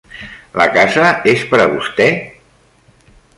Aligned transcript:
La 0.61 0.65
casa 0.77 1.11
és 1.33 1.43
per 1.51 1.59
a 1.67 1.67
vostè? 1.75 2.09